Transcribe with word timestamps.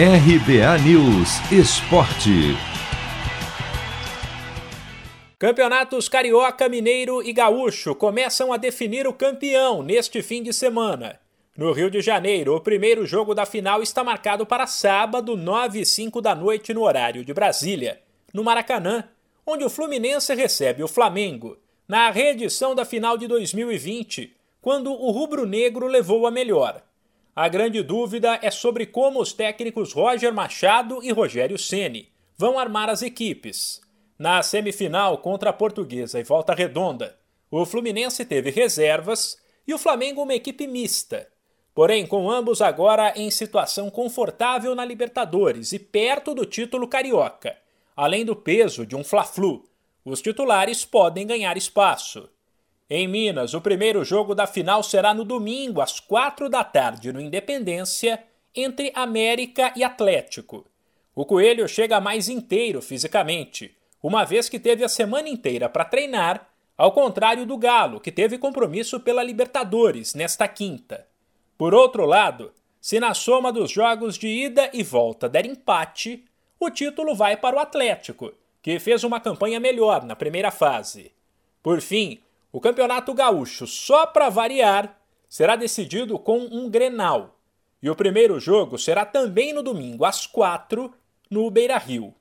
RBA 0.00 0.78
News 0.86 1.40
Esporte. 1.50 2.56
Campeonatos 5.36 6.08
Carioca, 6.08 6.68
Mineiro 6.68 7.20
e 7.20 7.32
Gaúcho 7.32 7.96
começam 7.96 8.52
a 8.52 8.56
definir 8.56 9.08
o 9.08 9.12
campeão 9.12 9.82
neste 9.82 10.22
fim 10.22 10.40
de 10.40 10.52
semana. 10.52 11.18
No 11.56 11.72
Rio 11.72 11.90
de 11.90 12.00
Janeiro, 12.00 12.54
o 12.54 12.60
primeiro 12.60 13.04
jogo 13.04 13.34
da 13.34 13.44
final 13.44 13.82
está 13.82 14.04
marcado 14.04 14.46
para 14.46 14.68
sábado, 14.68 15.36
9 15.36 15.80
e 15.80 15.84
5 15.84 16.20
da 16.20 16.32
noite, 16.32 16.72
no 16.72 16.84
horário 16.84 17.24
de 17.24 17.34
Brasília, 17.34 18.00
no 18.32 18.44
Maracanã, 18.44 19.02
onde 19.44 19.64
o 19.64 19.68
Fluminense 19.68 20.32
recebe 20.32 20.80
o 20.84 20.86
Flamengo, 20.86 21.58
na 21.88 22.08
reedição 22.08 22.72
da 22.72 22.84
final 22.84 23.18
de 23.18 23.26
2020, 23.26 24.32
quando 24.62 24.92
o 24.92 25.10
rubro-negro 25.10 25.88
levou 25.88 26.24
a 26.24 26.30
melhor. 26.30 26.84
A 27.40 27.46
grande 27.48 27.84
dúvida 27.84 28.36
é 28.42 28.50
sobre 28.50 28.84
como 28.84 29.20
os 29.20 29.32
técnicos 29.32 29.92
Roger 29.92 30.34
Machado 30.34 30.98
e 31.04 31.12
Rogério 31.12 31.56
Ceni 31.56 32.10
vão 32.36 32.58
armar 32.58 32.88
as 32.88 33.00
equipes. 33.00 33.80
Na 34.18 34.42
semifinal 34.42 35.18
contra 35.18 35.50
a 35.50 35.52
Portuguesa 35.52 36.18
e 36.18 36.24
Volta 36.24 36.52
Redonda, 36.52 37.16
o 37.48 37.64
Fluminense 37.64 38.24
teve 38.24 38.50
reservas 38.50 39.40
e 39.68 39.72
o 39.72 39.78
Flamengo 39.78 40.24
uma 40.24 40.34
equipe 40.34 40.66
mista. 40.66 41.28
Porém, 41.72 42.08
com 42.08 42.28
ambos 42.28 42.60
agora 42.60 43.12
em 43.14 43.30
situação 43.30 43.88
confortável 43.88 44.74
na 44.74 44.84
Libertadores 44.84 45.72
e 45.72 45.78
perto 45.78 46.34
do 46.34 46.44
título 46.44 46.88
carioca, 46.88 47.56
além 47.94 48.24
do 48.24 48.34
peso 48.34 48.84
de 48.84 48.96
um 48.96 49.04
Fla-Flu, 49.04 49.64
os 50.04 50.20
titulares 50.20 50.84
podem 50.84 51.24
ganhar 51.24 51.56
espaço. 51.56 52.28
Em 52.90 53.06
Minas, 53.06 53.52
o 53.52 53.60
primeiro 53.60 54.02
jogo 54.02 54.34
da 54.34 54.46
final 54.46 54.82
será 54.82 55.12
no 55.12 55.24
domingo, 55.24 55.80
às 55.80 56.00
quatro 56.00 56.48
da 56.48 56.64
tarde, 56.64 57.12
no 57.12 57.20
Independência, 57.20 58.22
entre 58.54 58.90
América 58.94 59.72
e 59.76 59.84
Atlético. 59.84 60.64
O 61.14 61.26
Coelho 61.26 61.68
chega 61.68 62.00
mais 62.00 62.28
inteiro 62.28 62.80
fisicamente 62.80 63.76
uma 64.02 64.24
vez 64.24 64.48
que 64.48 64.60
teve 64.60 64.84
a 64.84 64.88
semana 64.88 65.28
inteira 65.28 65.68
para 65.68 65.84
treinar, 65.84 66.48
ao 66.76 66.92
contrário 66.92 67.44
do 67.44 67.58
Galo, 67.58 68.00
que 68.00 68.12
teve 68.12 68.38
compromisso 68.38 69.00
pela 69.00 69.22
Libertadores 69.22 70.14
nesta 70.14 70.46
quinta. 70.46 71.06
Por 71.56 71.74
outro 71.74 72.06
lado, 72.06 72.52
se 72.80 73.00
na 73.00 73.12
soma 73.12 73.52
dos 73.52 73.70
jogos 73.70 74.16
de 74.16 74.28
ida 74.28 74.70
e 74.72 74.82
volta 74.82 75.28
der 75.28 75.44
empate, 75.44 76.24
o 76.60 76.70
título 76.70 77.14
vai 77.14 77.36
para 77.36 77.56
o 77.56 77.58
Atlético, 77.58 78.32
que 78.62 78.78
fez 78.78 79.02
uma 79.02 79.20
campanha 79.20 79.58
melhor 79.58 80.04
na 80.04 80.14
primeira 80.14 80.50
fase. 80.50 81.12
Por 81.62 81.80
fim, 81.80 82.20
o 82.50 82.60
Campeonato 82.60 83.12
Gaúcho, 83.12 83.66
só 83.66 84.06
para 84.06 84.30
variar, 84.30 84.98
será 85.28 85.54
decidido 85.54 86.18
com 86.18 86.38
um 86.38 86.70
Grenal. 86.70 87.38
E 87.82 87.90
o 87.90 87.94
primeiro 87.94 88.40
jogo 88.40 88.78
será 88.78 89.04
também 89.04 89.52
no 89.52 89.62
domingo, 89.62 90.04
às 90.04 90.26
quatro, 90.26 90.92
no 91.30 91.50
Beira 91.50 91.76
Rio. 91.76 92.14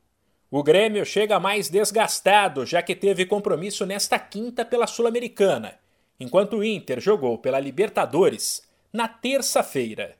O 0.52 0.62
Grêmio 0.62 1.06
chega 1.06 1.40
mais 1.40 1.70
desgastado, 1.70 2.66
já 2.66 2.82
que 2.82 2.96
teve 2.96 3.26
compromisso 3.26 3.86
nesta 3.86 4.20
quinta 4.20 4.64
pela 4.64 4.88
Sul-Americana, 4.88 5.80
enquanto 6.20 6.58
o 6.58 6.64
Inter 6.64 7.00
jogou 7.00 7.38
pela 7.38 7.60
Libertadores 7.60 8.62
na 8.92 9.08
terça-feira. 9.08 10.16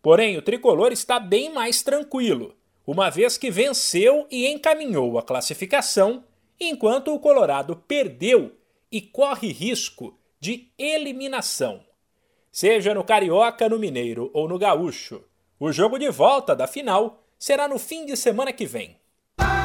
Porém, 0.00 0.36
o 0.36 0.42
tricolor 0.42 0.92
está 0.92 1.18
bem 1.18 1.52
mais 1.52 1.82
tranquilo, 1.82 2.54
uma 2.86 3.10
vez 3.10 3.38
que 3.38 3.50
venceu 3.50 4.26
e 4.30 4.46
encaminhou 4.48 5.18
a 5.18 5.22
classificação, 5.22 6.24
enquanto 6.60 7.14
o 7.14 7.18
Colorado 7.18 7.76
perdeu 7.76 8.52
e 8.92 9.00
corre 9.00 9.50
risco 9.50 10.18
de 10.38 10.68
eliminação. 10.78 11.80
Seja 12.52 12.92
no 12.92 13.02
Carioca, 13.02 13.68
no 13.68 13.78
Mineiro 13.78 14.30
ou 14.34 14.46
no 14.46 14.58
Gaúcho, 14.58 15.22
o 15.58 15.72
jogo 15.72 15.98
de 15.98 16.10
volta 16.10 16.54
da 16.54 16.66
final 16.66 17.24
será 17.38 17.66
no 17.66 17.78
fim 17.78 18.04
de 18.04 18.16
semana 18.16 18.52
que 18.52 18.66
vem. 18.66 18.96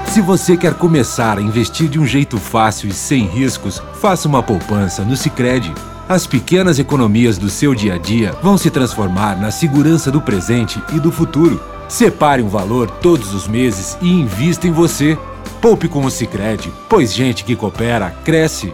Se 0.07 0.21
você 0.21 0.55
quer 0.55 0.73
começar 0.73 1.37
a 1.37 1.41
investir 1.41 1.89
de 1.89 1.99
um 1.99 2.05
jeito 2.05 2.37
fácil 2.37 2.89
e 2.89 2.93
sem 2.93 3.25
riscos, 3.25 3.79
faça 3.95 4.27
uma 4.27 4.41
poupança 4.41 5.03
no 5.03 5.17
Sicredi. 5.17 5.73
As 6.07 6.25
pequenas 6.25 6.79
economias 6.79 7.37
do 7.37 7.49
seu 7.49 7.75
dia 7.75 7.95
a 7.95 7.97
dia 7.97 8.31
vão 8.41 8.57
se 8.57 8.71
transformar 8.71 9.39
na 9.39 9.51
segurança 9.51 10.09
do 10.09 10.21
presente 10.21 10.81
e 10.95 10.99
do 10.99 11.11
futuro. 11.11 11.61
Separe 11.89 12.41
um 12.41 12.47
valor 12.47 12.89
todos 13.01 13.33
os 13.33 13.47
meses 13.47 13.97
e 14.01 14.07
invista 14.07 14.67
em 14.67 14.71
você. 14.71 15.17
Poupe 15.61 15.87
com 15.89 16.05
o 16.05 16.09
Sicredi, 16.09 16.71
pois 16.89 17.13
gente 17.13 17.43
que 17.43 17.55
coopera 17.55 18.11
cresce. 18.23 18.73